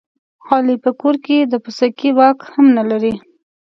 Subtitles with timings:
[0.49, 3.13] علي په کور کې د پسکې واک هم نه لري.